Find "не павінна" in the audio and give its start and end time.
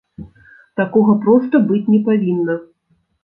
1.97-2.57